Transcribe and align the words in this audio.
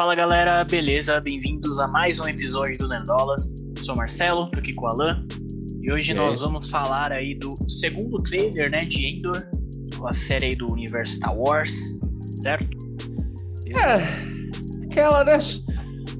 Fala 0.00 0.14
galera, 0.14 0.64
beleza? 0.64 1.20
Bem-vindos 1.20 1.78
a 1.78 1.86
mais 1.86 2.18
um 2.18 2.26
episódio 2.26 2.78
do 2.78 2.88
Nerdolas. 2.88 3.54
Sou 3.84 3.94
Marcelo, 3.94 4.50
tô 4.50 4.58
aqui 4.58 4.72
com 4.72 4.86
o 4.86 4.88
Alan. 4.88 5.26
E 5.82 5.92
hoje 5.92 6.12
E 6.12 6.14
nós 6.14 6.40
vamos 6.40 6.70
falar 6.70 7.12
aí 7.12 7.34
do 7.34 7.50
segundo 7.68 8.16
trailer, 8.22 8.70
né, 8.70 8.86
de 8.86 9.08
Endor, 9.08 9.42
a 10.06 10.14
série 10.14 10.46
aí 10.46 10.56
do 10.56 10.72
universo 10.72 11.16
Star 11.16 11.36
Wars, 11.36 11.98
certo? 12.42 12.66
É, 13.76 14.86
aquela, 14.86 15.22
né? 15.22 15.38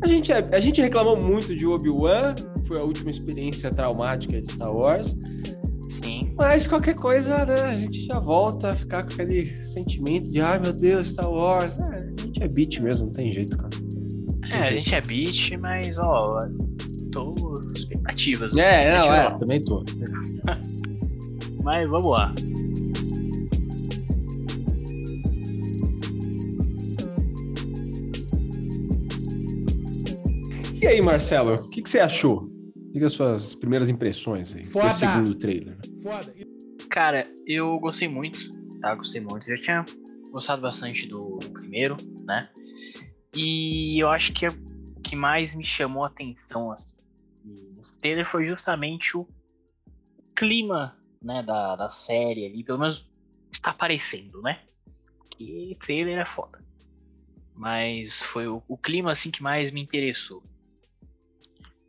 A 0.02 0.06
gente, 0.06 0.30
é- 0.30 0.44
a 0.52 0.60
gente 0.60 0.82
reclamou 0.82 1.16
muito 1.16 1.56
de 1.56 1.66
Obi-Wan, 1.66 2.34
foi 2.68 2.78
a 2.78 2.82
última 2.82 3.10
experiência 3.10 3.70
traumática 3.70 4.42
de 4.42 4.52
Star 4.52 4.76
Wars. 4.76 5.16
Mas 6.40 6.66
qualquer 6.66 6.94
coisa, 6.94 7.44
né? 7.44 7.60
A 7.60 7.74
gente 7.74 8.06
já 8.06 8.18
volta 8.18 8.70
a 8.70 8.76
ficar 8.76 9.02
com 9.02 9.12
aquele 9.12 9.62
sentimento 9.62 10.32
de, 10.32 10.40
ai 10.40 10.58
meu 10.58 10.72
Deus, 10.72 11.08
Star 11.10 11.30
Wars. 11.30 11.78
É, 11.78 11.96
a 11.96 12.22
gente 12.22 12.42
é 12.42 12.48
beat 12.48 12.80
mesmo, 12.80 13.06
não 13.06 13.12
tem 13.12 13.30
jeito, 13.30 13.58
cara. 13.58 13.68
É, 14.50 14.56
a 14.56 14.72
gente 14.72 14.94
é 14.94 15.00
beat, 15.02 15.50
mas 15.58 15.98
ó, 15.98 16.40
tô 17.12 17.34
expectativas. 17.76 18.56
É, 18.56 18.90
não, 18.90 19.12
é, 19.12 19.28
também 19.38 19.62
tô. 19.62 19.84
Mas 21.62 21.86
vamos 21.86 22.10
lá. 22.10 22.34
E 30.80 30.86
aí, 30.86 31.02
Marcelo, 31.02 31.56
o 31.56 31.68
que, 31.68 31.82
que 31.82 31.90
você 31.90 31.98
achou? 31.98 32.49
Diga 32.92 33.06
as 33.06 33.12
suas 33.12 33.54
primeiras 33.54 33.88
impressões 33.88 34.54
aí, 34.54 34.64
Foda. 34.64 34.86
desse 34.86 35.00
segundo 35.00 35.34
trailer. 35.34 35.78
Foda. 36.02 36.34
Cara, 36.90 37.32
eu 37.46 37.74
gostei 37.78 38.08
muito, 38.08 38.50
tá? 38.80 38.94
Gostei 38.94 39.20
muito. 39.20 39.48
Eu 39.48 39.56
já 39.56 39.62
tinha 39.62 39.84
gostado 40.30 40.62
bastante 40.62 41.06
do 41.06 41.38
primeiro, 41.52 41.96
né? 42.24 42.48
E 43.34 43.98
eu 44.02 44.08
acho 44.08 44.32
que 44.32 44.46
o 44.46 45.00
que 45.02 45.14
mais 45.14 45.54
me 45.54 45.62
chamou 45.62 46.04
a 46.04 46.08
atenção 46.08 46.72
assim, 46.72 46.96
nesse 47.76 47.96
trailer 47.98 48.28
foi 48.28 48.46
justamente 48.46 49.16
o 49.16 49.26
clima 50.34 50.96
né, 51.22 51.42
da, 51.42 51.76
da 51.76 51.90
série 51.90 52.46
ali, 52.46 52.64
pelo 52.64 52.78
menos 52.78 53.08
está 53.52 53.70
aparecendo, 53.70 54.42
né? 54.42 54.60
Que 55.30 55.76
trailer 55.80 56.18
é 56.18 56.24
foda. 56.24 56.62
Mas 57.54 58.22
foi 58.22 58.48
o, 58.48 58.62
o 58.66 58.76
clima 58.76 59.12
assim 59.12 59.30
que 59.30 59.42
mais 59.42 59.70
me 59.70 59.80
interessou. 59.80 60.42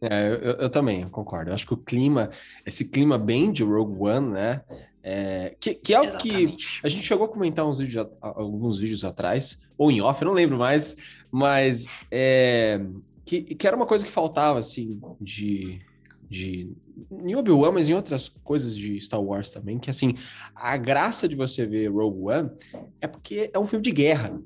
É, 0.02 0.28
eu, 0.30 0.52
eu- 0.54 0.70
também, 0.70 1.02
eu 1.02 1.10
concordo. 1.10 1.52
Eu 1.52 1.56
acho 1.56 1.68
que 1.68 1.74
o 1.74 1.78
clima, 1.78 2.32
esse 2.66 2.90
clima 2.90 3.18
bem 3.18 3.52
de 3.52 3.64
Rogue 3.64 3.98
One, 4.00 4.32
né? 4.32 4.62
é, 5.04 5.56
que, 5.60 5.76
que 5.76 5.94
é 5.94 6.02
o 6.02 6.18
que 6.18 6.56
a 6.84 6.88
gente 6.90 7.04
chegou 7.04 7.26
a 7.26 7.30
comentar 7.30 7.66
uns 7.68 7.80
vídeos, 7.80 8.08
alguns 8.22 8.80
vídeos 8.80 9.04
atrás, 9.04 9.60
ou 9.78 9.92
em 9.92 10.02
off, 10.02 10.22
eu 10.22 10.28
não 10.28 10.34
lembro 10.34 10.58
mais, 10.58 10.96
mas 11.32 11.86
é, 12.12 12.80
que, 13.26 13.42
que 13.56 13.68
era 13.68 13.76
uma 13.76 13.86
coisa 13.88 14.06
que 14.06 14.12
faltava, 14.12 14.60
assim, 14.60 15.00
de, 15.20 15.82
de 16.30 16.72
em 17.12 17.36
Obi-Wan, 17.36 17.72
mas 17.72 17.90
em 17.90 17.94
outras 17.94 18.30
coisas 18.30 18.76
de 18.76 19.00
Star 19.02 19.22
Wars 19.22 19.50
também, 19.52 19.80
que 19.80 19.90
assim, 19.90 20.16
a 20.56 20.78
graça 20.78 21.28
de 21.28 21.36
você 21.36 21.66
ver 21.66 21.88
Rogue 21.92 22.32
One 22.32 22.50
é 23.00 23.08
porque 23.08 23.50
é 23.54 23.60
um 23.60 23.66
filme 23.66 23.84
de 23.84 23.92
guerra. 23.92 24.40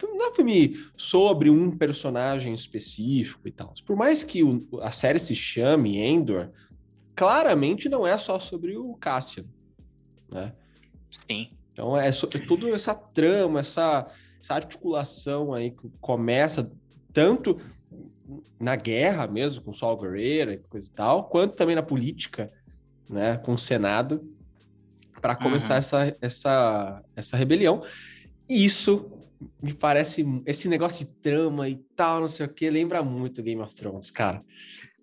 Não 0.00 0.24
é 0.26 0.30
um 0.30 0.34
filme 0.34 0.76
sobre 0.96 1.50
um 1.50 1.70
personagem 1.70 2.54
específico 2.54 3.46
e 3.46 3.52
tal. 3.52 3.74
Por 3.84 3.96
mais 3.96 4.24
que 4.24 4.42
o- 4.42 4.66
a 4.80 4.90
série 4.90 5.18
se 5.18 5.34
chame 5.34 5.98
Endor, 5.98 6.50
claramente 7.14 7.88
não 7.88 8.06
é 8.06 8.16
só 8.16 8.38
sobre 8.38 8.76
o 8.76 8.94
Cassian, 8.94 9.44
né? 10.30 10.54
Sim. 11.10 11.48
Então 11.72 11.96
é, 11.96 12.10
so- 12.10 12.28
é 12.32 12.38
toda 12.38 12.68
essa 12.70 12.94
trama, 12.94 13.60
essa, 13.60 14.10
essa 14.42 14.54
articulação 14.54 15.52
aí 15.52 15.70
que 15.70 15.90
começa 16.00 16.72
tanto 17.12 17.58
na 18.58 18.76
guerra 18.76 19.26
mesmo, 19.26 19.62
com 19.62 19.70
o 19.72 19.74
Sol 19.74 19.98
Guerreiro 20.00 20.52
e 20.52 20.58
coisa 20.58 20.88
e 20.88 20.92
tal, 20.92 21.24
quanto 21.28 21.54
também 21.54 21.76
na 21.76 21.82
política, 21.82 22.50
né, 23.10 23.36
com 23.36 23.52
o 23.54 23.58
Senado, 23.58 24.26
para 25.20 25.36
começar 25.36 25.74
Uhum. 25.74 25.78
essa, 25.78 26.16
essa, 26.20 27.04
essa 27.14 27.36
rebelião. 27.36 27.84
E 28.48 28.64
isso 28.64 29.10
me 29.62 29.72
parece, 29.74 30.24
esse 30.46 30.68
negócio 30.68 31.06
de 31.06 31.12
trama 31.20 31.68
e 31.68 31.76
tal, 31.96 32.20
não 32.20 32.28
sei 32.28 32.46
o 32.46 32.48
que, 32.52 32.68
lembra 32.70 33.02
muito 33.02 33.42
Game 33.42 33.60
of 33.60 33.74
Thrones, 33.74 34.10
cara. 34.10 34.44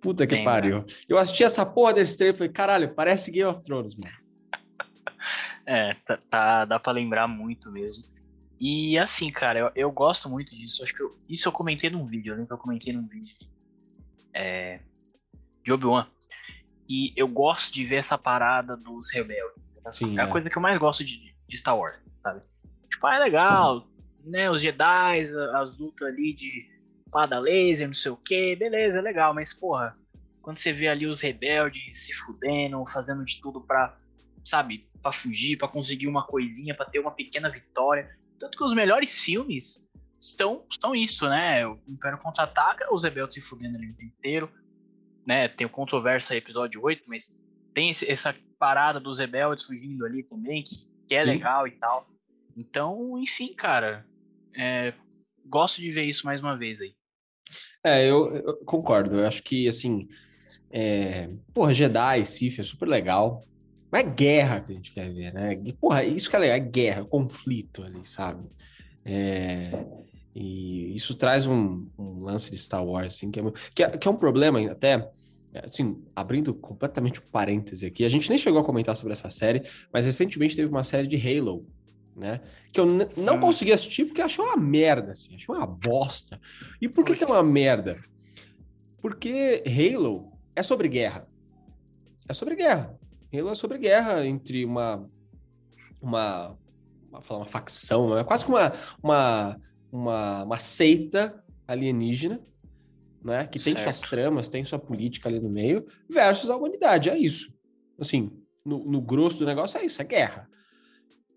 Puta 0.02 0.26
que 0.26 0.36
Lembra. 0.36 0.52
pariu. 0.54 0.86
Eu 1.08 1.18
assisti 1.18 1.44
essa 1.44 1.66
porra 1.66 1.94
desse 1.94 2.18
trailer 2.18 2.36
e 2.36 2.38
falei, 2.38 2.54
caralho, 2.54 2.96
parece 2.96 3.32
Game 3.32 3.50
of 3.50 3.62
Thrones, 3.62 3.96
mano. 3.96 4.14
É, 5.66 5.94
tá, 6.06 6.18
tá- 6.32 6.66
dá 6.66 6.80
pra 6.80 6.92
lembrar 6.92 7.28
muito 7.28 7.72
mesmo. 7.72 8.04
E 8.60 8.98
assim, 8.98 9.30
cara, 9.32 9.60
eu, 9.60 9.72
eu 9.76 9.92
gosto 9.92 10.28
muito 10.28 10.56
disso. 10.56 10.82
Acho 10.84 10.94
que 10.96 11.04
eu- 11.04 11.16
isso 11.30 11.48
eu 11.48 11.52
comentei 11.52 11.92
num 11.92 12.08
vídeo, 12.08 12.32
eu 12.32 12.36
lembro 12.36 12.48
que 12.48 12.54
eu 12.54 12.58
comentei 12.58 12.92
num 12.92 13.08
vídeo 13.08 13.36
é, 14.34 14.80
de 15.64 15.72
Obi-Wan. 15.72 16.08
E 16.88 17.14
eu 17.16 17.28
gosto 17.28 17.72
de 17.72 17.86
ver 17.86 17.98
essa 17.98 18.18
parada 18.18 18.76
dos 18.76 19.12
rebeldes. 19.12 19.62
Sim, 19.92 20.18
é 20.18 20.22
a 20.22 20.26
é. 20.26 20.28
coisa 20.28 20.50
que 20.50 20.58
eu 20.58 20.62
mais 20.62 20.78
gosto 20.80 21.04
de, 21.04 21.36
de 21.48 21.58
Star 21.58 21.78
Wars, 21.78 22.02
sabe? 22.24 22.42
Tipo, 22.90 23.06
ah, 23.06 23.16
é 23.16 23.20
legal, 23.20 23.88
né? 24.24 24.50
Os 24.50 24.62
Jedi, 24.62 25.22
as 25.56 25.78
lutas 25.78 26.08
ali 26.08 26.34
de 26.34 26.68
espada 27.06 27.40
laser, 27.40 27.88
não 27.88 27.94
sei 27.94 28.12
o 28.12 28.18
que, 28.18 28.56
beleza, 28.56 28.98
é 28.98 29.02
legal, 29.02 29.34
mas 29.34 29.54
porra, 29.54 29.98
quando 30.42 30.58
você 30.58 30.72
vê 30.72 30.88
ali 30.88 31.06
os 31.06 31.22
rebeldes 31.22 32.06
se 32.06 32.14
fudendo, 32.14 32.86
fazendo 32.86 33.24
de 33.26 33.40
tudo 33.42 33.62
pra, 33.62 33.98
sabe, 34.46 34.88
pra 35.02 35.12
fugir, 35.12 35.58
pra 35.58 35.68
conseguir 35.68 36.08
uma 36.08 36.26
coisinha, 36.26 36.76
pra 36.76 36.86
ter 36.86 37.00
uma 37.00 37.12
pequena 37.12 37.50
vitória. 37.50 38.10
Tanto 38.40 38.58
que 38.58 38.64
os 38.64 38.74
melhores 38.74 39.20
filmes 39.22 39.88
estão, 40.22 40.66
estão 40.72 40.96
isso, 40.96 41.28
né? 41.28 41.66
O 41.68 41.80
Império 41.88 42.18
Contra-Ataca, 42.20 42.94
os 42.94 43.04
rebeldes 43.04 43.36
se 43.36 43.42
fudendo 43.42 43.78
ali 43.78 43.90
o 43.92 43.96
tempo 43.96 44.14
inteiro, 44.18 44.52
né? 45.26 45.48
Tem 45.48 45.66
o 45.68 45.70
Controvérsia 45.70 46.36
episódio 46.36 46.82
8, 46.84 47.04
mas 47.08 47.38
tem 47.74 47.90
esse- 47.90 48.10
essa 48.10 48.36
parada 48.58 49.00
dos 49.00 49.20
rebeldes 49.20 49.66
fugindo 49.66 50.06
ali 50.06 50.24
também, 50.24 50.64
que, 50.64 50.76
que 51.08 51.16
é 51.16 51.24
Sim. 51.24 51.30
legal 51.30 51.68
e 51.68 51.72
tal. 51.72 52.08
Então, 52.60 53.18
enfim, 53.18 53.54
cara, 53.54 54.06
é, 54.56 54.94
gosto 55.46 55.82
de 55.82 55.92
ver 55.92 56.04
isso 56.04 56.26
mais 56.26 56.42
uma 56.42 56.58
vez 56.58 56.82
aí. 56.82 56.94
É, 57.84 58.06
eu, 58.06 58.36
eu 58.36 58.58
concordo. 58.66 59.20
Eu 59.20 59.26
acho 59.26 59.42
que, 59.42 59.68
assim, 59.68 60.08
é... 60.70 61.30
porra, 61.54 61.74
Jedi, 61.74 62.26
Sith 62.26 62.60
é 62.60 62.64
super 62.64 62.88
legal. 62.88 63.42
Mas 63.92 64.06
é 64.06 64.10
guerra 64.10 64.60
que 64.62 64.72
a 64.72 64.76
gente 64.76 64.92
quer 64.94 65.12
ver, 65.12 65.34
né? 65.34 65.56
Porra, 65.80 66.04
isso 66.04 66.30
que 66.30 66.36
é 66.36 66.40
legal, 66.40 66.58
é 66.58 66.60
guerra, 66.60 67.06
conflito 67.06 67.82
ali, 67.84 68.02
sabe? 68.04 68.48
É, 69.04 69.72
E 70.36 70.96
isso 70.96 71.16
traz 71.16 71.48
um, 71.48 71.88
um 71.98 72.24
lance 72.24 72.52
de 72.52 72.58
Star 72.58 72.86
Wars, 72.86 73.16
assim, 73.16 73.32
que 73.32 73.40
é, 73.40 73.44
que 73.74 73.84
é, 73.84 73.98
que 73.98 74.08
é 74.08 74.12
um 74.12 74.18
problema 74.18 74.60
até, 74.72 75.10
assim, 75.64 76.04
abrindo 76.16 76.54
completamente 76.54 77.20
um 77.20 77.32
parêntese 77.32 77.86
aqui, 77.86 78.06
a 78.06 78.10
gente 78.10 78.30
nem 78.30 78.38
chegou 78.38 78.62
a 78.62 78.64
comentar 78.64 78.96
sobre 78.96 79.14
essa 79.14 79.30
série, 79.30 79.64
mas 79.92 80.06
recentemente 80.06 80.56
teve 80.56 80.70
uma 80.70 80.84
série 80.84 81.08
de 81.08 81.18
Halo, 81.18 81.66
né? 82.20 82.42
Que 82.72 82.80
eu 82.80 82.86
não 82.86 83.38
Hum. 83.38 83.40
consegui 83.40 83.72
assistir 83.72 84.06
porque 84.06 84.22
achei 84.22 84.44
uma 84.44 84.58
merda, 84.58 85.14
assim, 85.14 85.36
achei 85.36 85.56
uma 85.56 85.66
bosta. 85.66 86.40
E 86.82 86.88
por 86.90 87.06
que, 87.06 87.16
que 87.16 87.24
é 87.24 87.28
uma 87.28 87.42
merda? 87.42 87.98
Porque 89.02 89.64
Halo 89.66 90.34
é 90.56 90.62
sobre 90.62 90.88
guerra. 90.90 91.28
É 92.28 92.34
sobre 92.34 92.56
guerra. 92.56 93.00
Halo 93.34 93.50
é 93.50 93.56
sobre 93.56 93.78
guerra 93.78 94.26
entre 94.26 94.66
uma. 94.66 95.10
Uma. 96.02 96.58
Uma, 97.12 97.38
uma 97.38 97.46
facção, 97.46 98.16
é 98.16 98.24
quase 98.24 98.46
que 98.46 98.52
uma, 98.52 98.72
uma, 99.02 99.60
uma, 99.92 100.44
uma 100.44 100.58
seita 100.60 101.44
alienígena, 101.68 102.40
né? 103.24 103.48
Que 103.48 103.58
tem 103.58 103.74
Certo. 103.74 103.86
suas 103.86 104.02
tramas, 104.02 104.48
tem 104.48 104.64
sua 104.64 104.78
política 104.78 105.28
ali 105.28 105.40
no 105.40 105.50
meio, 105.50 105.88
versus 106.08 106.52
a 106.52 106.56
humanidade. 106.56 107.10
É 107.10 107.18
isso. 107.18 107.52
Assim, 107.98 108.30
no, 108.64 108.86
no 108.86 109.02
grosso 109.02 109.40
do 109.40 109.46
negócio 109.48 109.80
é 109.80 109.86
isso, 109.86 110.00
é 110.00 110.06
guerra. 110.06 110.48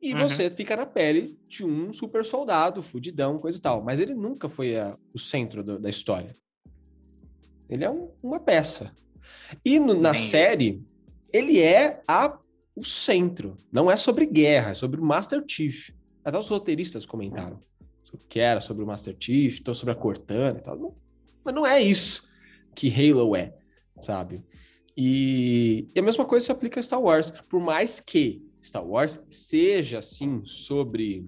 E 0.03 0.13
Uhum. 0.15 0.29
você 0.29 0.51
fica 0.51 0.75
na 0.75 0.85
pele 0.85 1.39
de 1.47 1.65
um 1.65 1.93
super 1.93 2.25
soldado, 2.25 2.83
fudidão, 2.83 3.39
coisa 3.39 3.57
e 3.57 3.61
tal. 3.61 3.83
Mas 3.85 4.01
ele 4.01 4.15
nunca 4.15 4.49
foi 4.49 4.77
a- 4.77 4.99
o 5.15 5.19
centro 5.19 5.63
do- 5.63 5.79
da 5.79 5.89
história. 5.89 6.35
Ele 7.69 7.85
é 7.85 7.91
um- 7.91 8.11
uma 8.23 8.41
peça. 8.41 8.93
E 9.65 9.79
no- 9.79 9.95
na 9.95 10.11
Entendi. 10.11 10.27
série, 10.27 10.83
ele 11.33 11.61
é 11.61 12.03
a- 12.09 12.37
o 12.75 12.85
centro. 12.85 13.57
Não 13.71 13.91
é 13.91 13.97
sobre 13.97 14.27
guerra, 14.27 14.71
é 14.71 14.75
sobre 14.75 15.01
o 15.01 15.05
Master 15.05 15.45
Chief. 15.47 15.91
Até 16.25 16.37
os 16.39 16.49
roteiristas 16.49 17.07
comentaram 17.07 17.61
sobre 18.03 18.25
o 18.25 18.29
que 18.29 18.41
era 18.41 18.61
sobre 18.61 18.83
o 18.83 18.87
Master 18.87 19.17
Chief, 19.19 19.61
então 19.61 19.73
sobre 19.73 19.93
a 19.93 19.97
Cortana 19.97 20.59
e 20.59 20.63
tal. 20.63 20.77
Não- 20.79 20.97
mas 21.45 21.55
não 21.55 21.65
é 21.67 21.81
isso 21.81 22.29
que 22.75 22.89
Halo 22.93 23.37
é, 23.37 23.55
sabe? 24.01 24.45
E, 24.97 25.87
e 25.95 25.99
a 25.99 26.03
mesma 26.03 26.25
coisa 26.25 26.47
se 26.47 26.53
aplica 26.53 26.81
a 26.81 26.83
Star 26.83 27.01
Wars. 27.01 27.31
Por 27.49 27.61
mais 27.61 28.01
que 28.01 28.43
Star 28.63 28.85
Wars 28.87 29.25
seja, 29.31 29.99
assim, 29.99 30.43
sobre... 30.45 31.27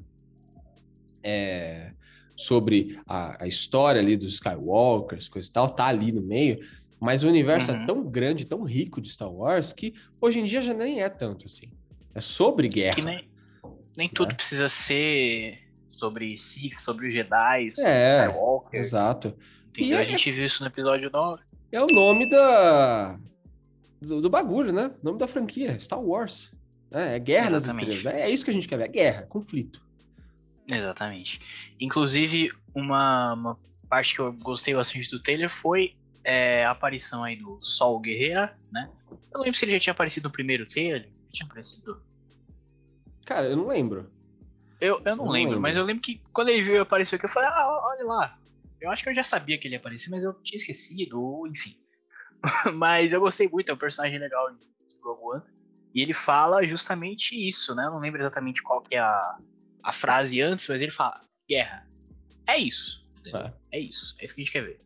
é, 1.22 1.92
sobre 2.36 2.98
a, 3.06 3.44
a 3.44 3.46
história 3.46 4.00
ali 4.00 4.16
dos 4.16 4.34
Skywalkers, 4.34 5.28
coisa 5.28 5.48
e 5.48 5.52
tal, 5.52 5.68
tá 5.68 5.86
ali 5.86 6.10
no 6.12 6.20
meio, 6.22 6.58
mas 7.00 7.22
o 7.22 7.28
universo 7.28 7.70
Uhum. 7.70 7.82
é 7.82 7.86
tão 7.86 8.04
grande, 8.04 8.44
tão 8.44 8.62
rico 8.64 9.00
de 9.00 9.08
Star 9.08 9.32
Wars, 9.32 9.72
que 9.72 9.94
hoje 10.20 10.40
em 10.40 10.44
dia 10.44 10.60
já 10.60 10.74
nem 10.74 11.00
é 11.02 11.08
tanto 11.08 11.46
assim. 11.46 11.70
É 12.14 12.20
sobre 12.20 12.68
guerra. 12.68 13.02
Nem, 13.04 13.28
nem 13.96 14.08
tudo 14.08 14.28
Né? 14.30 14.34
precisa 14.34 14.68
ser 14.68 15.58
sobre 15.88 16.36
Sith, 16.36 16.78
sobre 16.80 17.06
os 17.08 17.14
Jedi, 17.14 17.72
sobre 17.74 17.90
É, 17.90 18.26
Skywalker. 18.26 18.80
Exato. 18.80 19.36
Entendeu? 19.68 19.98
E 19.98 20.00
A 20.00 20.02
é- 20.02 20.06
gente 20.10 20.30
viu 20.32 20.44
isso 20.44 20.60
no 20.62 20.68
episódio 20.68 21.10
9. 21.12 21.42
É 21.70 21.80
o 21.80 21.86
nome 21.86 22.28
da 22.28 23.18
do, 24.00 24.20
do 24.20 24.28
bagulho, 24.30 24.72
né? 24.72 24.90
O 25.02 25.04
nome 25.04 25.18
da 25.18 25.26
franquia, 25.28 25.78
Star 25.78 26.00
Wars. 26.02 26.52
É, 26.90 27.16
é 27.16 27.18
Guerra 27.18 27.50
das 27.50 27.64
Exatamente. 27.64 27.96
Estrelas. 27.96 28.20
É, 28.20 28.22
é 28.22 28.30
isso 28.30 28.44
que 28.44 28.50
a 28.50 28.54
gente 28.54 28.68
quer 28.68 28.76
ver, 28.76 28.84
é 28.84 28.88
guerra, 28.88 29.22
conflito. 29.22 29.84
Exatamente. 30.70 31.40
Inclusive, 31.78 32.52
uma, 32.74 33.34
uma 33.34 33.58
parte 33.88 34.14
que 34.14 34.20
eu 34.20 34.32
gostei 34.32 34.74
bastante 34.74 35.10
do 35.10 35.22
trailer 35.22 35.50
foi 35.50 35.94
é, 36.24 36.64
a 36.64 36.70
aparição 36.70 37.22
aí 37.22 37.36
do 37.36 37.58
Sol 37.62 38.00
Guerreira, 38.00 38.56
né? 38.72 38.90
Eu 39.10 39.38
não 39.38 39.42
lembro 39.42 39.58
se 39.58 39.64
ele 39.64 39.72
já 39.72 39.80
tinha 39.80 39.92
aparecido 39.92 40.28
no 40.28 40.32
primeiro 40.32 40.66
trailer. 40.66 41.02
Ele 41.02 41.12
tinha 41.30 41.46
aparecido. 41.46 42.02
Cara, 43.26 43.48
eu 43.48 43.56
não 43.56 43.66
lembro. 43.66 44.10
Eu, 44.80 45.00
eu 45.04 45.16
não 45.16 45.24
não 45.26 45.32
lembro, 45.32 45.50
lembro. 45.50 45.60
mas 45.60 45.76
eu 45.76 45.84
lembro 45.84 46.02
que 46.02 46.20
quando 46.32 46.48
ele 46.48 46.62
veio 46.62 46.82
apareceu 46.82 47.16
aqui, 47.16 47.26
eu 47.26 47.30
falei, 47.30 47.48
ah, 47.48 47.88
olha 47.88 48.04
lá. 48.04 48.38
Eu 48.80 48.90
acho 48.90 49.02
que 49.02 49.08
eu 49.08 49.14
já 49.14 49.24
sabia 49.24 49.56
que 49.58 49.66
ele 49.66 49.74
ia 49.74 49.78
aparecer, 49.78 50.10
mas 50.10 50.24
eu 50.24 50.34
tinha 50.42 50.56
esquecido, 50.56 51.20
ou 51.20 51.46
enfim. 51.46 51.76
mas 52.74 53.12
eu 53.12 53.20
gostei 53.20 53.48
muito, 53.48 53.70
é 53.70 53.74
um 53.74 53.78
personagem 53.78 54.18
legal 54.18 54.52
de 54.52 54.66
Rogue 55.02 55.22
One. 55.22 55.42
E 55.94 56.02
ele 56.02 56.12
fala 56.12 56.66
justamente 56.66 57.34
isso, 57.36 57.74
né? 57.74 57.86
Eu 57.86 57.92
não 57.92 58.00
lembro 58.00 58.20
exatamente 58.20 58.62
qual 58.62 58.82
que 58.82 58.96
é 58.96 58.98
a, 58.98 59.38
a 59.82 59.92
frase 59.92 60.40
antes, 60.42 60.66
mas 60.68 60.80
ele 60.80 60.90
fala, 60.90 61.20
guerra. 61.48 61.86
É 62.46 62.58
isso. 62.58 63.06
É. 63.26 63.52
É 63.72 63.78
isso. 63.78 64.14
É 64.20 64.24
isso 64.24 64.34
que 64.34 64.40
a 64.40 64.44
gente 64.44 64.52
quer 64.52 64.64
ver. 64.64 64.80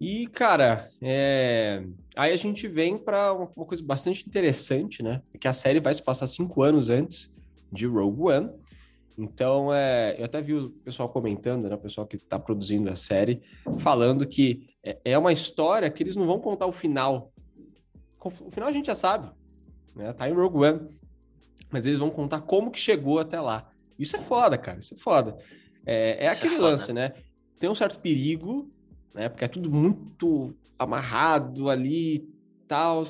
E, 0.00 0.26
cara, 0.28 0.88
é, 1.02 1.84
aí 2.16 2.32
a 2.32 2.36
gente 2.36 2.66
vem 2.66 2.96
para 2.96 3.34
uma 3.34 3.46
coisa 3.46 3.84
bastante 3.84 4.26
interessante, 4.26 5.02
né? 5.02 5.22
Que 5.38 5.46
a 5.46 5.52
série 5.52 5.78
vai 5.78 5.92
se 5.92 6.02
passar 6.02 6.26
cinco 6.26 6.62
anos 6.62 6.88
antes 6.88 7.36
de 7.70 7.86
Rogue 7.86 8.32
One. 8.32 8.50
Então, 9.18 9.72
é, 9.72 10.16
eu 10.18 10.24
até 10.24 10.40
vi 10.40 10.54
o 10.54 10.70
pessoal 10.70 11.06
comentando, 11.06 11.68
né? 11.68 11.74
O 11.74 11.78
pessoal 11.78 12.06
que 12.06 12.16
tá 12.16 12.38
produzindo 12.38 12.88
a 12.88 12.96
série, 12.96 13.42
falando 13.78 14.26
que 14.26 14.70
é, 14.82 14.98
é 15.04 15.18
uma 15.18 15.32
história 15.32 15.90
que 15.90 16.02
eles 16.02 16.16
não 16.16 16.26
vão 16.26 16.40
contar 16.40 16.66
o 16.66 16.72
final. 16.72 17.29
O 18.22 18.50
final 18.50 18.68
a 18.68 18.72
gente 18.72 18.86
já 18.86 18.94
sabe, 18.94 19.30
né? 19.94 20.12
Tá 20.12 20.28
em 20.28 20.32
Rogue 20.32 20.58
One. 20.58 21.00
Mas 21.70 21.86
eles 21.86 21.98
vão 21.98 22.10
contar 22.10 22.40
como 22.40 22.70
que 22.70 22.78
chegou 22.78 23.18
até 23.20 23.40
lá. 23.40 23.70
Isso 23.98 24.16
é 24.16 24.18
foda, 24.18 24.58
cara. 24.58 24.80
Isso 24.80 24.94
é 24.94 24.96
foda. 24.96 25.38
É, 25.86 26.24
é 26.24 26.24
é 26.24 26.28
aquele 26.28 26.56
foda. 26.56 26.68
lance, 26.70 26.92
né? 26.92 27.12
Tem 27.58 27.70
um 27.70 27.74
certo 27.74 28.00
perigo, 28.00 28.70
né? 29.14 29.28
Porque 29.28 29.44
é 29.44 29.48
tudo 29.48 29.70
muito 29.70 30.54
amarrado 30.78 31.70
ali 31.70 32.16
e 32.16 32.28
tal. 32.66 33.02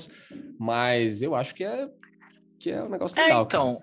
Mas 0.59 1.23
eu 1.23 1.35
acho 1.35 1.55
que 1.55 1.65
é, 1.65 1.89
que 2.59 2.71
é 2.71 2.83
um 2.83 2.89
negócio 2.91 3.19
É, 3.19 3.23
legal. 3.25 3.45
então. 3.45 3.83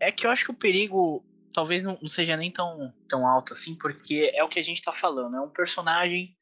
É 0.00 0.10
que 0.10 0.26
eu 0.26 0.30
acho 0.30 0.44
que 0.46 0.50
o 0.50 0.54
perigo 0.54 1.22
talvez 1.52 1.82
não, 1.82 1.98
não 2.00 2.08
seja 2.08 2.36
nem 2.36 2.50
tão, 2.50 2.92
tão 3.08 3.26
alto 3.26 3.52
assim, 3.52 3.74
porque 3.74 4.30
é 4.34 4.42
o 4.42 4.48
que 4.48 4.58
a 4.58 4.62
gente 4.64 4.82
tá 4.82 4.92
falando. 4.92 5.36
É 5.36 5.40
um 5.40 5.50
personagem 5.50 6.34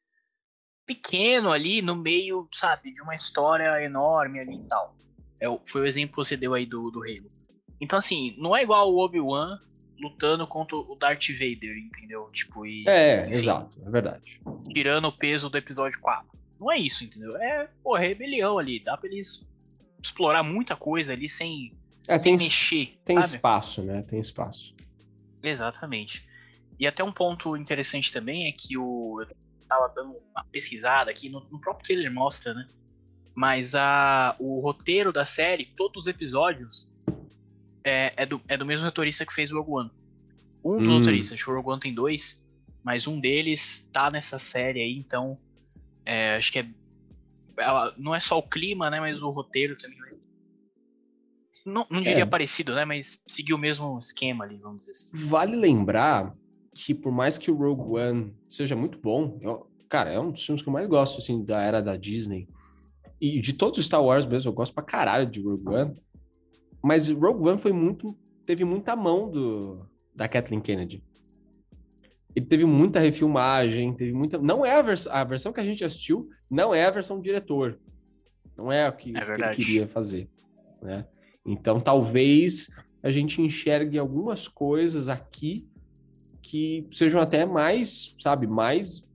pequeno 0.89 1.51
ali 1.51 1.83
no 1.83 1.95
meio, 1.95 2.47
sabe, 2.51 2.91
de 2.91 2.99
uma 3.03 3.13
história 3.13 3.79
enorme 3.83 4.39
ali 4.39 4.55
e 4.55 4.63
tal. 4.67 4.97
É, 5.39 5.45
foi 5.67 5.81
o 5.81 5.85
exemplo 5.85 6.15
que 6.15 6.15
você 6.15 6.35
deu 6.35 6.55
aí 6.55 6.65
do, 6.65 6.89
do 6.89 7.03
Halo. 7.03 7.31
Então, 7.79 7.99
assim, 7.99 8.35
não 8.39 8.57
é 8.57 8.63
igual 8.63 8.91
o 8.91 8.97
Obi-Wan 8.97 9.59
lutando 9.99 10.47
contra 10.47 10.75
o 10.75 10.95
Darth 10.95 11.27
Vader, 11.29 11.77
entendeu? 11.77 12.27
Tipo, 12.33 12.65
e. 12.65 12.83
É, 12.87 13.27
enfim, 13.27 13.37
exato, 13.37 13.79
é 13.85 13.89
verdade. 13.91 14.41
tirando 14.73 15.05
o 15.05 15.11
peso 15.11 15.47
do 15.47 15.57
episódio 15.59 15.99
4. 16.01 16.27
Não 16.59 16.71
é 16.71 16.77
isso, 16.79 17.03
entendeu? 17.03 17.37
É, 17.37 17.69
pô, 17.83 17.95
rebelião 17.95 18.57
ali. 18.57 18.79
Dá 18.83 18.97
pra 18.97 19.07
eles 19.07 19.47
explorar 20.01 20.41
muita 20.41 20.75
coisa 20.75 21.13
ali 21.13 21.29
sem, 21.29 21.77
É, 22.07 22.17
sem 22.17 22.35
tem, 22.35 22.47
mexer. 22.47 22.97
tem 23.05 23.15
sabe? 23.17 23.27
espaço, 23.27 23.83
né? 23.83 24.01
Tem 24.01 24.19
espaço. 24.19 24.73
Exatamente. 25.43 26.27
E 26.79 26.87
até 26.87 27.03
um 27.03 27.11
ponto 27.11 27.55
interessante 27.55 28.11
também 28.11 28.47
é 28.47 28.51
que 28.51 28.75
o. 28.77 29.21
Eu 29.21 29.27
tava 29.69 29.87
dando 29.95 30.17
uma 30.31 30.43
pesquisada 30.51 31.09
aqui, 31.11 31.29
no, 31.29 31.39
no 31.49 31.61
próprio 31.61 31.85
trailer 31.85 32.11
mostra, 32.11 32.53
né? 32.53 32.67
Mas 33.35 33.75
a, 33.75 34.35
o 34.39 34.59
roteiro 34.59 35.13
da 35.13 35.23
série, 35.23 35.65
todos 35.77 36.01
os 36.03 36.07
episódios, 36.07 36.89
é, 37.85 38.11
é, 38.17 38.25
do, 38.25 38.41
é 38.47 38.57
do 38.57 38.65
mesmo 38.65 38.85
roteirista 38.85 39.25
que 39.25 39.33
fez 39.33 39.51
o 39.51 39.57
Rogue 39.61 39.71
One. 39.71 39.91
Um 40.65 40.77
dos 40.79 40.87
Hum. 40.87 40.97
roteiristas, 40.97 41.35
acho 41.35 41.45
que 41.45 41.51
o 41.51 41.55
Rogue 41.55 41.69
One 41.69 41.79
tem 41.79 41.93
dois, 41.93 42.45
mas 42.83 43.07
um 43.07 43.19
deles 43.19 43.87
tá 43.93 44.09
nessa 44.11 44.37
série 44.39 44.81
aí, 44.81 44.97
então. 44.97 45.37
é, 46.05 46.35
acho 46.37 46.51
que 46.51 46.59
é. 46.59 46.67
ela- 47.57 47.93
não 47.97 48.15
é 48.15 48.19
só 48.19 48.37
o 48.39 48.43
clima, 48.43 48.89
né? 48.89 48.99
Mas 48.99 49.21
o 49.21 49.29
roteiro 49.29 49.77
também 49.77 49.97
vai. 49.99 50.09
Não, 51.65 51.85
não 51.89 52.01
diria 52.01 52.23
É. 52.23 52.25
parecido, 52.25 52.73
né? 52.73 52.83
Mas 52.83 53.21
seguiu 53.27 53.55
o 53.55 53.59
mesmo 53.59 53.97
esquema 53.99 54.43
ali, 54.43 54.57
vamos 54.57 54.79
dizer 54.79 54.91
assim. 54.91 55.09
Vale 55.13 55.55
lembrar 55.55 56.33
que 56.73 56.93
por 56.93 57.11
mais 57.11 57.37
que 57.37 57.51
o 57.51 57.55
Rogue 57.55 57.99
One 57.99 58.33
seja 58.49 58.75
muito 58.75 58.99
bom, 58.99 59.37
eu- 59.41 59.67
cara, 59.87 60.11
é 60.11 60.19
um 60.19 60.31
dos 60.31 60.45
filmes 60.45 60.61
que 60.61 60.69
eu 60.69 60.73
mais 60.73 60.87
gosto, 60.87 61.19
assim, 61.19 61.43
da 61.43 61.61
era 61.61 61.81
da 61.81 61.95
Disney. 61.97 62.47
E 63.19 63.41
de 63.41 63.53
todos 63.53 63.79
os 63.79 63.85
Star 63.85 64.03
Wars 64.03 64.25
mesmo, 64.25 64.49
eu 64.49 64.53
gosto 64.53 64.73
pra 64.73 64.83
caralho 64.83 65.29
de 65.29 65.41
Rogue 65.41 65.67
One. 65.67 65.95
Mas 66.81 67.09
Rogue 67.09 67.49
One 67.49 67.59
foi 67.59 67.73
muito, 67.73 68.17
teve 68.45 68.63
muita 68.63 68.95
mão 68.95 69.29
do, 69.29 69.85
da 70.15 70.27
Kathleen 70.27 70.61
Kennedy. 70.61 71.03
Ele 72.35 72.45
teve 72.45 72.63
muita 72.63 72.99
refilmagem, 72.99 73.93
teve 73.93 74.13
muita... 74.13 74.37
Não 74.37 74.65
é 74.65 74.75
a, 74.75 74.81
vers 74.81 75.07
a 75.07 75.23
versão 75.23 75.51
que 75.51 75.59
a 75.59 75.65
gente 75.65 75.83
assistiu, 75.83 76.29
não 76.49 76.73
é 76.73 76.85
a 76.85 76.91
versão 76.91 77.17
do 77.17 77.23
diretor. 77.23 77.77
Não 78.55 78.71
é 78.71 78.87
o 78.87 78.93
que, 78.93 79.17
É 79.17 79.25
que 79.25 79.31
ele 79.31 79.55
queria 79.55 79.87
fazer, 79.87 80.29
né? 80.81 81.05
Então, 81.45 81.79
talvez 81.81 82.69
a 83.01 83.11
gente 83.11 83.41
enxergue 83.41 83.97
algumas 83.97 84.47
coisas 84.47 85.09
aqui 85.09 85.67
que 86.49 86.87
sejam 86.91 87.21
até 87.21 87.45
mais, 87.45 88.15
sabe, 88.19 88.47
mais 88.47 89.07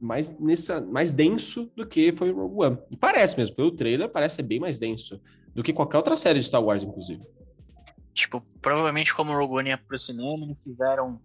mais 0.00 0.38
nessa 0.40 0.80
mais 0.80 1.12
denso 1.12 1.70
do 1.76 1.86
que 1.86 2.12
foi 2.12 2.30
o 2.32 2.34
Rogue 2.34 2.64
One. 2.64 2.78
E 2.90 2.96
parece 2.96 3.36
mesmo, 3.38 3.54
pelo 3.54 3.70
trailer 3.70 4.08
parece 4.08 4.36
ser 4.36 4.44
bem 4.44 4.58
mais 4.58 4.78
denso 4.78 5.20
do 5.54 5.62
que 5.62 5.74
qualquer 5.74 5.98
outra 5.98 6.16
série 6.16 6.40
de 6.40 6.46
Star 6.46 6.64
Wars, 6.64 6.82
inclusive. 6.82 7.20
Tipo, 8.14 8.42
provavelmente 8.62 9.14
como 9.14 9.32
o 9.32 9.38
Rogue 9.38 9.56
One 9.56 9.68
ia 9.68 9.74
aproximando, 9.74 10.46
não 10.46 10.54
quiseram, 10.54 11.20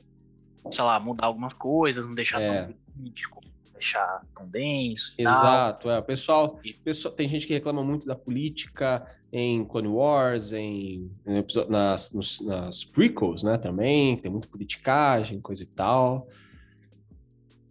sei 0.69 0.83
lá, 0.83 0.99
mudar 0.99 1.27
algumas 1.27 1.53
coisas, 1.53 2.05
não 2.05 2.13
deixar 2.13 2.41
É. 2.41 2.63
tão 2.65 2.75
crítico, 2.97 3.41
não 3.41 3.51
deixar 3.75 4.21
tão 4.35 4.47
denso. 4.47 5.13
Exato, 5.17 5.89
é. 5.89 5.99
O 5.99 6.03
pessoal, 6.03 6.59
pessoal, 6.83 7.13
tem 7.13 7.27
gente 7.29 7.45
que 7.47 7.53
reclama 7.53 7.83
muito 7.83 8.05
da 8.07 8.15
política 8.15 9.05
em 9.31 9.65
Clone 9.65 9.87
Wars, 9.89 10.53
em, 10.53 11.11
em 11.25 11.43
nas, 11.69 12.13
nos- 12.13 12.41
nas 12.45 12.83
prequels, 12.83 13.43
né, 13.43 13.57
também, 13.57 14.15
que 14.15 14.23
tem 14.23 14.31
muita 14.31 14.47
politicagem, 14.47 15.41
coisa 15.41 15.63
e 15.63 15.67
tal. 15.67 16.27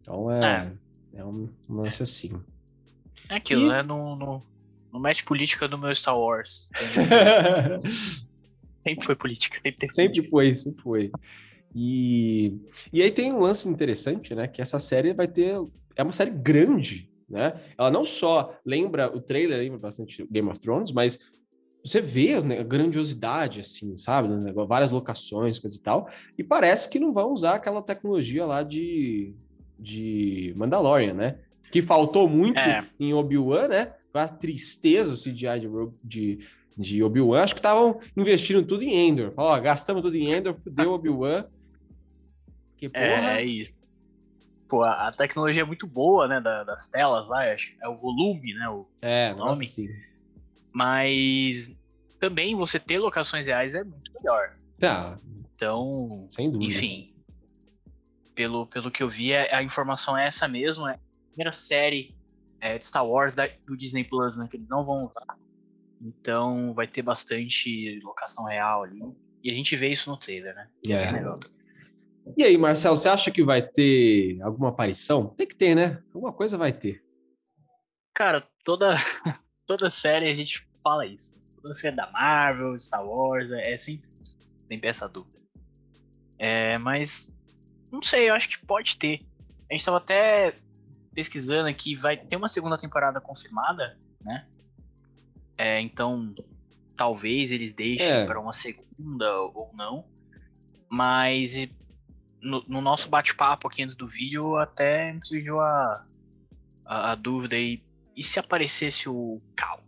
Então 0.03 0.31
é, 0.31 0.73
é. 1.15 1.25
um 1.25 1.49
um 1.69 1.77
lance 1.81 2.03
assim. 2.03 2.33
É 3.31 3.37
aquilo, 3.37 3.65
E- 3.65 3.69
né? 3.69 3.83
Não, 3.83 4.15
não, 4.15 4.43
não 4.93 5.01
mete 5.01 5.25
política 5.25 5.67
no 5.67 5.79
meu 5.79 5.95
Star 5.95 6.19
Wars. 6.19 6.69
sempre 8.87 9.07
foi 9.07 9.17
política, 9.17 9.57
sempre 9.57 9.79
teve 9.81 9.95
Sempre 9.95 10.29
política. 10.29 10.31
foi, 10.31 10.57
sempre 10.57 10.83
foi. 10.83 11.11
E, 11.75 12.57
e 12.93 13.03
aí 13.03 13.11
tem 13.11 13.33
um 13.33 13.41
lance 13.41 13.69
interessante, 13.69 14.35
né? 14.35 14.47
Que 14.47 14.63
essa 14.63 14.79
série 14.79 15.13
vai 15.13 15.27
ter. 15.27 15.57
É 15.97 16.03
uma 16.03 16.13
série 16.13 16.31
grande, 16.31 17.11
né? 17.29 17.61
Ela 17.79 17.91
não 17.91 18.05
só 18.05 18.57
lembra, 18.65 19.15
o 19.15 19.21
trailer 19.21 19.59
lembra 19.59 19.79
bastante 19.79 20.27
Game 20.31 20.49
of 20.49 20.59
Thrones, 20.59 20.93
mas 20.93 21.19
você 21.85 22.01
vê 22.01 22.41
né, 22.41 22.61
a 22.61 22.63
grandiosidade, 22.63 23.61
assim, 23.61 23.97
sabe? 23.99 24.29
né, 24.29 24.53
Várias 24.67 24.91
locações, 24.91 25.59
coisa 25.59 25.77
e 25.77 25.81
tal. 25.81 26.09
E 26.39 26.43
parece 26.43 26.89
que 26.89 26.99
não 26.99 27.13
vão 27.13 27.31
usar 27.33 27.57
aquela 27.57 27.83
tecnologia 27.83 28.47
lá 28.47 28.63
de, 28.63 29.35
de 29.79 30.55
Mandalorian, 30.57 31.13
né? 31.13 31.39
Que 31.71 31.83
faltou 31.83 32.27
muito 32.29 32.59
É. 32.59 32.89
em 32.99 33.13
Obi-Wan, 33.13 33.69
né? 33.69 33.93
A 34.15 34.27
tristeza 34.29 35.13
o 35.13 35.17
CGI 35.17 35.61
de, 35.61 35.69
de, 36.03 36.39
de 36.79 37.03
Obi-Wan. 37.03 37.43
Acho 37.43 37.55
que 37.55 37.59
estavam 37.59 38.01
investindo 38.17 38.65
tudo 38.65 38.83
em 38.83 38.95
Endor. 39.09 39.35
Ó, 39.37 39.59
gastamos 39.61 40.03
tudo 40.03 40.17
em 40.17 40.33
Endor, 40.33 40.55
fudeu 40.55 40.93
Obi-Wan. 40.93 41.45
Que 42.79 42.89
porra. 42.89 43.05
É, 43.05 43.43
é 43.43 43.45
isso. 43.45 43.74
Pô, 44.75 44.83
a, 44.83 45.07
a 45.09 45.13
tecnologia 45.13 45.63
é 45.63 45.65
muito 45.65 45.87
boa, 45.87 46.27
né? 46.27 46.41
da- 46.41 46.65
das 46.65 46.89
telas 46.89 47.29
lá, 47.29 47.53
acho. 47.53 47.73
É 47.81 47.89
o 47.89 47.97
volume, 47.97 48.55
né? 48.55 48.69
O, 48.69 48.89
É, 49.01 49.33
o 49.33 49.37
nossa, 49.37 49.61
nome. 49.61 49.67
sim. 49.67 49.89
mas 50.73 51.73
também 52.19 52.57
você 52.57 52.81
ter 52.81 52.99
locações 52.99 53.47
reais 53.47 53.73
é 53.73 53.85
muito 53.85 54.11
melhor. 54.15 54.57
Tá, 54.81 55.17
Então, 55.55 56.27
sem 56.29 56.51
dúvida. 56.51 56.73
Enfim, 56.75 57.15
pelo, 58.35 58.67
pelo 58.67 58.91
que 58.91 59.01
eu 59.03 59.09
vi, 59.09 59.31
é- 59.31 59.55
a 59.55 59.63
informação 59.63 60.19
é 60.19 60.27
essa 60.27 60.49
mesmo. 60.49 60.89
É 60.89 60.95
a 60.95 60.99
primeira 61.31 61.53
série 61.53 62.13
é, 62.61 62.77
de 62.77 62.85
Star 62.87 63.07
Wars 63.07 63.35
da- 63.37 63.49
do 63.67 63.77
Disney 63.77 64.03
Plus, 64.03 64.37
né? 64.37 64.49
Que 64.51 64.57
eles 64.57 64.69
não 64.69 64.85
vão 64.85 65.05
usar. 65.05 65.39
Então 66.03 66.75
vai 66.75 66.89
ter 66.89 67.03
bastante 67.03 68.01
locação 68.03 68.45
real 68.47 68.83
ali. 68.83 69.01
E 69.43 69.51
a 69.51 69.55
gente 69.55 69.77
vê 69.77 69.89
isso 69.93 70.11
no 70.11 70.17
trailer, 70.17 70.53
né? 70.55 70.69
Que 70.83 70.93
É. 70.93 71.05
bem 71.05 71.13
legal. 71.13 71.39
E 72.37 72.43
aí, 72.43 72.57
Marcelo, 72.57 72.97
você 72.97 73.09
acha 73.09 73.31
que 73.31 73.45
vai 73.45 73.63
ter 73.63 74.41
alguma 74.43 74.71
aparição? 74.71 75.29
Tem 75.29 75.47
que 75.47 75.57
ter, 75.57 75.75
né? 75.75 76.03
Alguma 76.15 76.33
coisa 76.33 76.57
vai 76.57 76.73
ter. 76.73 77.05
Cara, 78.15 78.47
toda, 78.65 78.95
toda 79.67 79.91
série 79.91 80.31
a 80.31 80.35
gente 80.35 80.67
fala 80.83 81.07
isso. 81.07 81.35
Toda 81.63 81.79
série 81.79 81.97
da 81.97 82.11
Marvel, 82.11 82.79
Star 82.81 83.07
Wars, 83.07 83.51
é, 83.51 83.75
é 83.75 83.79
sempre, 83.79 84.09
sempre 84.69 84.89
essa 84.89 85.09
dúvida. 85.09 85.39
É, 86.39 86.79
mas 86.79 87.37
não 87.93 88.03
sei, 88.03 88.29
eu 88.29 88.35
acho 88.35 88.49
que 88.49 88.67
pode 88.67 88.97
ter. 88.97 89.21
A 89.71 89.75
gente 89.75 89.85
tava 89.85 89.99
até 89.99 90.55
pesquisando 91.15 91.69
aqui, 91.69 91.95
vai 91.95 92.17
ter 92.17 92.37
uma 92.37 92.49
segunda 92.49 92.77
temporada 92.77 93.21
confirmada, 93.21 93.99
né? 94.21 94.47
É, 95.57 95.81
então, 95.81 96.35
talvez 96.97 97.53
eles 97.53 97.73
deixem 97.73 98.11
é. 98.11 98.27
para 98.27 98.41
uma 98.41 98.53
segunda 98.53 99.41
ou 99.41 99.71
não. 99.75 100.05
Mas 100.89 101.69
no, 102.45 102.63
no 102.69 102.81
nosso 102.81 103.09
bate-papo 103.09 103.67
aqui 103.67 103.83
antes 103.83 103.97
do 103.97 104.07
vídeo, 104.07 104.57
até 104.57 105.19
surgiu 105.25 105.61
a, 105.61 106.05
a, 106.85 107.13
a, 107.13 107.15
dúvida 107.15 107.57
aí. 107.57 107.83
E 108.15 108.23
se 108.23 108.39
aparecesse 108.39 109.09
o 109.09 109.41
Cal? 109.57 109.81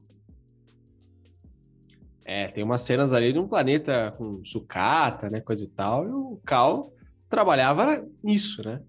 É, 2.24 2.48
tem 2.48 2.64
umas 2.64 2.82
cenas 2.82 3.12
ali 3.12 3.32
de 3.32 3.38
um 3.38 3.46
planeta 3.46 4.12
com 4.18 4.44
sucata, 4.44 5.28
né? 5.30 5.40
Coisa 5.40 5.64
e 5.64 5.68
tal. 5.68 6.04
E 6.08 6.10
o 6.10 6.40
Cal 6.44 6.92
trabalhava 7.28 8.04
nisso, 8.22 8.64
né? 8.64 8.82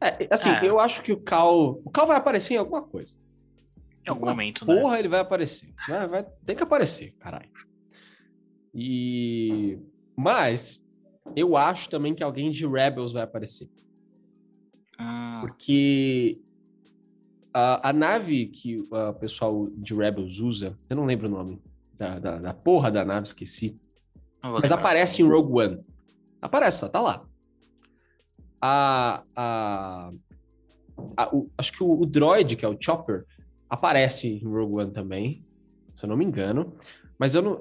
É, 0.00 0.28
assim, 0.30 0.50
é. 0.50 0.66
eu 0.66 0.78
acho 0.78 1.02
que 1.02 1.12
o 1.12 1.20
Cal. 1.20 1.80
O 1.84 1.90
Cal 1.90 2.06
vai 2.06 2.16
aparecer 2.16 2.54
em 2.54 2.58
alguma 2.58 2.82
coisa. 2.82 3.16
Em 4.06 4.10
algum 4.10 4.26
momento, 4.26 4.66
porra, 4.66 4.76
né? 4.76 4.82
Porra, 4.82 4.98
ele 4.98 5.08
vai 5.08 5.20
aparecer. 5.20 5.72
Vai, 5.88 6.08
vai, 6.08 6.26
tem 6.44 6.54
que 6.54 6.62
aparecer, 6.62 7.14
caralho. 7.14 7.50
E. 8.74 9.78
Mas, 10.14 10.87
eu 11.36 11.56
acho 11.56 11.90
também 11.90 12.14
que 12.14 12.22
alguém 12.22 12.50
de 12.50 12.66
Rebels 12.66 13.12
vai 13.12 13.22
aparecer. 13.22 13.68
Ah. 14.98 15.38
Porque 15.40 16.40
a, 17.52 17.90
a 17.90 17.92
nave 17.92 18.46
que 18.46 18.78
o 18.90 19.14
pessoal 19.14 19.68
de 19.70 19.94
Rebels 19.94 20.38
usa, 20.38 20.78
eu 20.88 20.96
não 20.96 21.04
lembro 21.04 21.28
o 21.28 21.30
nome 21.30 21.62
da, 21.96 22.18
da, 22.18 22.38
da 22.38 22.54
porra 22.54 22.90
da 22.90 23.04
nave, 23.04 23.26
esqueci. 23.26 23.78
Mas 24.42 24.70
aparece 24.70 25.22
em 25.22 25.28
Rogue 25.28 25.60
One. 25.60 25.80
Aparece, 26.40 26.88
tá 26.88 27.00
lá. 27.00 27.24
A, 28.60 29.22
a, 29.34 30.12
a 31.16 31.34
o, 31.34 31.50
acho 31.58 31.72
que 31.72 31.82
o, 31.82 32.00
o 32.00 32.06
droid, 32.06 32.56
que 32.56 32.64
é 32.64 32.68
o 32.68 32.76
Chopper, 32.80 33.24
aparece 33.68 34.28
em 34.28 34.44
Rogue 34.44 34.82
One 34.82 34.92
também, 34.92 35.44
se 35.96 36.04
eu 36.04 36.08
não 36.08 36.16
me 36.16 36.24
engano. 36.24 36.72
Mas 37.18 37.34
eu 37.34 37.42
não, 37.42 37.60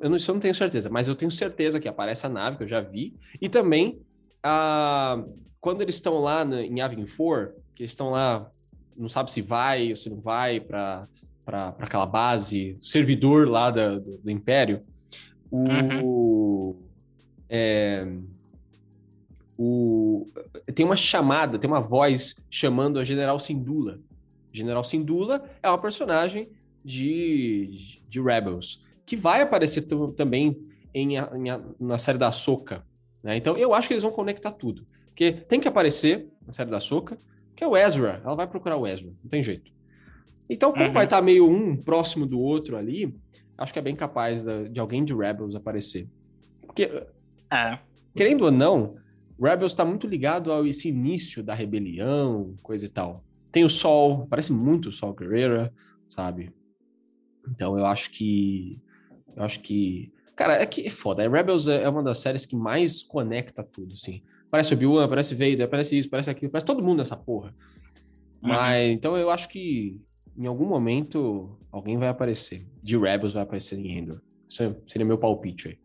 eu 0.00 0.10
não, 0.10 0.16
isso 0.16 0.30
eu 0.30 0.34
não 0.34 0.40
tenho 0.40 0.54
certeza, 0.54 0.90
mas 0.90 1.06
eu 1.06 1.14
tenho 1.14 1.30
certeza 1.30 1.78
que 1.78 1.86
aparece 1.86 2.26
a 2.26 2.28
nave, 2.28 2.56
que 2.56 2.64
eu 2.64 2.68
já 2.68 2.80
vi. 2.80 3.14
E 3.40 3.48
também, 3.48 4.00
a, 4.42 5.22
quando 5.60 5.80
eles 5.80 5.94
estão 5.94 6.18
lá 6.18 6.44
no, 6.44 6.58
em 6.58 6.80
Avin 6.80 7.04
4, 7.04 7.54
que 7.74 7.84
eles 7.84 7.92
estão 7.92 8.10
lá, 8.10 8.50
não 8.96 9.08
sabe 9.08 9.30
se 9.30 9.40
vai 9.40 9.90
ou 9.90 9.96
se 9.96 10.10
não 10.10 10.20
vai 10.20 10.58
para 10.58 11.06
aquela 11.78 12.04
base, 12.04 12.76
servidor 12.82 13.48
lá 13.48 13.70
da, 13.70 13.96
do, 13.96 14.18
do, 14.18 14.30
Império, 14.30 14.82
o, 15.52 15.60
uhum. 15.60 16.76
é, 17.48 18.08
o, 19.56 20.26
tem 20.74 20.84
uma 20.84 20.96
chamada, 20.96 21.60
tem 21.60 21.70
uma 21.70 21.80
voz 21.80 22.44
chamando 22.50 22.98
a 22.98 23.04
General 23.04 23.38
Sindula. 23.38 24.00
General 24.52 24.82
Sindula 24.82 25.48
é 25.62 25.68
uma 25.68 25.78
personagem 25.78 26.48
de, 26.84 28.00
de 28.08 28.20
Rebels 28.20 28.84
que 29.06 29.16
vai 29.16 29.40
aparecer 29.40 29.82
também 30.16 30.58
em, 30.92 31.16
em, 31.16 31.46
na 31.78 31.98
série 31.98 32.18
da 32.18 32.32
Soca. 32.32 32.84
Né? 33.22 33.36
Então 33.36 33.56
eu 33.56 33.72
acho 33.72 33.86
que 33.86 33.94
eles 33.94 34.02
vão 34.02 34.12
conectar 34.12 34.50
tudo. 34.50 34.84
Porque 35.06 35.32
tem 35.32 35.60
que 35.60 35.68
aparecer 35.68 36.28
na 36.46 36.52
série 36.52 36.70
da 36.70 36.80
Soca, 36.80 37.16
que 37.54 37.64
é 37.64 37.66
o 37.66 37.76
Ezra. 37.76 38.20
Ela 38.24 38.34
vai 38.34 38.46
procurar 38.46 38.76
o 38.76 38.86
Ezra, 38.86 39.06
não 39.06 39.30
tem 39.30 39.42
jeito. 39.42 39.72
Então, 40.48 40.72
como 40.72 40.84
uhum. 40.84 40.92
vai 40.92 41.04
estar 41.04 41.22
meio 41.22 41.48
um 41.48 41.76
próximo 41.76 42.26
do 42.26 42.38
outro 42.38 42.76
ali, 42.76 43.16
acho 43.56 43.72
que 43.72 43.78
é 43.78 43.82
bem 43.82 43.96
capaz 43.96 44.44
de, 44.44 44.68
de 44.68 44.78
alguém 44.78 45.04
de 45.04 45.14
Rebels 45.14 45.54
aparecer. 45.54 46.08
Porque, 46.62 46.84
é. 47.52 47.78
querendo 48.14 48.42
ou 48.42 48.50
não, 48.50 48.96
Rebels 49.40 49.72
está 49.72 49.84
muito 49.84 50.06
ligado 50.06 50.52
ao 50.52 50.66
esse 50.66 50.88
início 50.88 51.42
da 51.42 51.54
rebelião, 51.54 52.54
coisa 52.62 52.86
e 52.86 52.88
tal. 52.88 53.24
Tem 53.50 53.64
o 53.64 53.70
Sol, 53.70 54.26
parece 54.28 54.52
muito 54.52 54.90
o 54.90 54.92
Sol 54.92 55.14
Guerrera, 55.14 55.72
sabe? 56.08 56.52
Então 57.50 57.78
eu 57.78 57.86
acho 57.86 58.10
que 58.10 58.80
eu 59.34 59.42
acho 59.42 59.60
que. 59.60 60.12
Cara, 60.34 60.60
é 60.60 60.66
que 60.66 60.86
é 60.86 60.90
foda. 60.90 61.24
A 61.24 61.28
Rebels 61.28 61.66
é 61.66 61.88
uma 61.88 62.02
das 62.02 62.18
séries 62.18 62.44
que 62.44 62.54
mais 62.54 63.02
conecta 63.02 63.64
tudo, 63.64 63.94
assim. 63.94 64.22
Parece 64.50 64.74
Obi-Wan, 64.74 65.08
parece 65.08 65.34
Vader, 65.34 65.68
parece 65.68 65.98
isso, 65.98 66.10
parece 66.10 66.30
aquilo, 66.30 66.52
parece 66.52 66.66
todo 66.66 66.82
mundo 66.82 66.98
nessa 66.98 67.16
porra. 67.16 67.54
Uhum. 68.42 68.50
Mas, 68.50 68.92
então 68.92 69.16
eu 69.16 69.30
acho 69.30 69.48
que 69.48 70.00
em 70.36 70.46
algum 70.46 70.66
momento 70.66 71.58
alguém 71.72 71.96
vai 71.96 72.08
aparecer. 72.08 72.66
De 72.82 72.96
Rebels 72.98 73.32
vai 73.32 73.42
aparecer 73.42 73.78
em 73.78 73.98
Endor. 73.98 74.20
Isso 74.48 74.76
seria 74.86 75.06
meu 75.06 75.18
palpite 75.18 75.68
aí. 75.68 75.78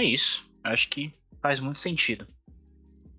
É 0.00 0.04
isso. 0.04 0.48
Acho 0.62 0.88
que 0.88 1.12
faz 1.42 1.60
muito 1.60 1.80
sentido. 1.80 2.26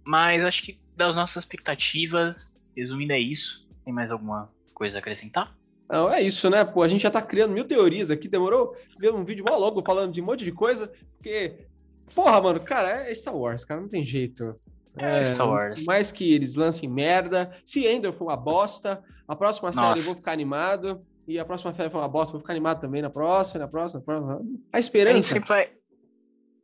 Mas 0.05 0.43
acho 0.43 0.63
que 0.63 0.79
das 0.95 1.15
nossas 1.15 1.43
expectativas, 1.43 2.55
resumindo 2.75 3.13
é 3.13 3.19
isso. 3.19 3.67
Tem 3.83 3.93
mais 3.93 4.09
alguma 4.09 4.51
coisa 4.73 4.97
a 4.97 4.99
acrescentar? 4.99 5.55
Não, 5.89 6.11
é 6.11 6.21
isso, 6.21 6.49
né? 6.49 6.63
Pô, 6.63 6.81
a 6.81 6.87
gente 6.87 7.03
já 7.03 7.11
tá 7.11 7.21
criando 7.21 7.53
mil 7.53 7.65
teorias 7.65 8.09
aqui, 8.09 8.27
demorou? 8.27 8.75
Ver 8.99 9.13
um 9.13 9.23
vídeo 9.23 9.45
mal 9.45 9.59
logo 9.59 9.83
falando 9.85 10.11
de 10.11 10.21
um 10.21 10.25
monte 10.25 10.43
de 10.43 10.51
coisa, 10.51 10.91
porque, 11.17 11.67
porra, 12.13 12.41
mano, 12.41 12.59
cara, 12.59 13.09
é 13.09 13.13
Star 13.13 13.35
Wars, 13.35 13.63
cara, 13.63 13.81
não 13.81 13.87
tem 13.87 14.03
jeito. 14.03 14.59
É, 14.97 15.19
é 15.19 15.23
Star 15.23 15.47
Wars. 15.47 15.83
Mais 15.83 16.11
que 16.11 16.33
eles 16.33 16.55
lancem 16.55 16.89
merda. 16.89 17.51
Se 17.65 17.85
Ender 17.85 18.13
for 18.13 18.25
uma 18.25 18.37
bosta, 18.37 19.03
a 19.27 19.35
próxima 19.35 19.69
Nossa. 19.69 19.81
série 19.81 19.99
eu 19.99 20.05
vou 20.05 20.15
ficar 20.15 20.31
animado. 20.31 21.05
E 21.27 21.39
a 21.39 21.45
próxima 21.45 21.73
série 21.73 21.89
for 21.89 21.97
uma 21.97 22.07
bosta, 22.07 22.29
eu 22.29 22.33
vou 22.33 22.41
ficar 22.41 22.53
animado 22.53 22.79
também 22.79 23.01
na 23.01 23.09
próxima, 23.09 23.59
na 23.59 23.67
próxima, 23.67 23.99
na 23.99 24.05
próxima. 24.05 24.41
A 24.71 24.79
esperança. 24.79 25.17
A 25.19 25.23
sempre 25.23 25.49
vai. 25.49 25.71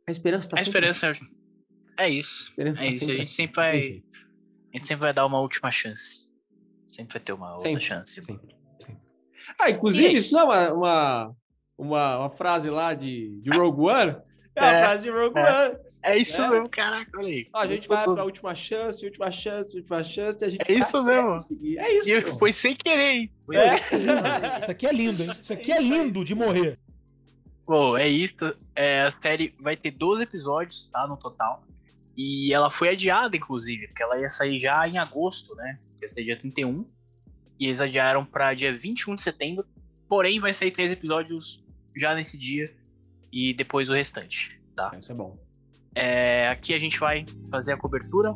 A 0.06 0.10
esperança 0.10 0.50
tá 0.50 0.58
A 0.58 0.62
esperança 0.62 1.14
sempre... 1.14 1.36
é 1.98 2.08
isso. 2.08 2.54
A 2.56 2.62
é 2.62 2.72
tá 2.72 2.86
isso. 2.86 3.10
A 3.10 3.14
gente 3.14 3.30
sempre 3.30 3.56
vai. 3.56 3.78
A 3.78 4.76
gente 4.76 4.86
sempre 4.86 5.02
vai 5.02 5.12
dar 5.12 5.26
uma 5.26 5.40
última 5.40 5.70
chance. 5.70 6.30
Sempre 6.88 7.14
vai 7.14 7.22
ter 7.22 7.32
uma 7.32 7.52
outra 7.54 7.68
sempre. 7.68 7.84
chance. 7.84 8.22
Sempre. 8.22 8.61
Ah, 9.60 9.70
inclusive, 9.70 10.14
isso 10.14 10.34
não 10.34 10.52
é 10.52 10.72
uma, 10.72 10.72
uma, 10.72 11.36
uma, 11.78 12.18
uma, 12.18 12.30
frase 12.30 12.68
lá 12.70 12.94
de, 12.94 13.40
de 13.40 13.50
Rogue 13.50 13.90
One? 13.90 14.16
É 14.54 14.60
a 14.60 14.70
é, 14.70 14.84
frase 14.84 15.02
de 15.02 15.10
Rogue 15.10 15.38
é. 15.38 15.66
One. 15.66 15.78
É 16.02 16.16
isso 16.18 16.42
é. 16.42 16.50
mesmo, 16.50 16.68
caraca, 16.68 17.10
olha 17.16 17.28
aí. 17.28 17.48
a 17.54 17.66
gente 17.66 17.86
vai 17.86 18.02
pra 18.02 18.24
última 18.24 18.54
chance, 18.54 19.04
última 19.04 19.30
chance, 19.30 19.74
última 19.74 20.02
chance, 20.02 20.42
e 20.42 20.46
a 20.46 20.50
gente 20.50 20.70
É 20.70 20.74
isso 20.74 21.02
mesmo. 21.02 21.38
É 21.78 21.92
isso. 21.94 22.10
E 22.10 22.38
foi 22.38 22.52
sem 22.52 22.74
querer, 22.74 23.10
hein? 23.12 23.32
É. 23.52 24.58
Isso 24.60 24.70
aqui 24.70 24.86
é 24.86 24.92
lindo, 24.92 25.22
hein? 25.22 25.30
Isso 25.40 25.52
aqui 25.52 25.72
é 25.72 25.80
lindo 25.80 26.24
de 26.24 26.34
morrer. 26.34 26.78
Bom, 27.66 27.96
é 27.96 28.08
isso. 28.08 28.54
É, 28.74 29.02
a 29.02 29.12
série 29.22 29.54
vai 29.60 29.76
ter 29.76 29.92
12 29.92 30.24
episódios, 30.24 30.88
tá? 30.92 31.06
No 31.06 31.16
total. 31.16 31.62
E 32.16 32.52
ela 32.52 32.70
foi 32.70 32.88
adiada, 32.88 33.36
inclusive, 33.36 33.86
porque 33.88 34.02
ela 34.02 34.18
ia 34.18 34.28
sair 34.28 34.58
já 34.58 34.86
em 34.88 34.98
agosto, 34.98 35.54
né? 35.54 35.78
Ia 36.00 36.08
ser 36.08 36.24
dia 36.24 36.36
31 36.36 36.84
e 37.58 37.68
eles 37.68 37.80
adiaram 37.80 38.24
para 38.24 38.54
dia 38.54 38.76
21 38.76 39.14
de 39.14 39.22
setembro. 39.22 39.64
Porém, 40.08 40.40
vai 40.40 40.52
sair 40.52 40.70
três 40.70 40.90
episódios 40.90 41.64
já 41.96 42.14
nesse 42.14 42.36
dia 42.36 42.72
e 43.32 43.54
depois 43.54 43.88
o 43.88 43.94
restante, 43.94 44.60
tá? 44.76 44.94
Isso 44.98 45.12
é 45.12 45.14
bom. 45.14 45.38
É, 45.94 46.48
aqui 46.48 46.74
a 46.74 46.78
gente 46.78 46.98
vai 46.98 47.24
fazer 47.50 47.72
a 47.72 47.76
cobertura 47.76 48.34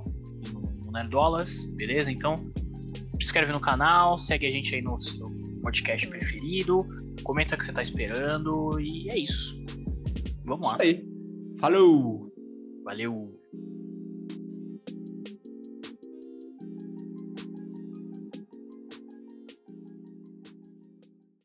no 0.84 0.92
Nerdolas, 0.92 1.64
beleza? 1.76 2.10
Então, 2.10 2.36
se 2.36 3.24
inscreve 3.24 3.52
no 3.52 3.60
canal, 3.60 4.18
segue 4.18 4.46
a 4.46 4.50
gente 4.50 4.74
aí 4.74 4.82
no 4.82 5.00
seu 5.00 5.26
podcast 5.62 6.06
preferido, 6.06 6.78
comenta 7.22 7.54
o 7.54 7.58
que 7.58 7.64
você 7.64 7.72
tá 7.72 7.82
esperando 7.82 8.78
e 8.80 9.08
é 9.10 9.18
isso. 9.18 9.56
Vamos 10.44 10.66
isso 10.66 10.76
lá. 10.76 10.82
Aí. 10.82 11.04
Falou! 11.58 12.32
Valeu! 12.84 13.45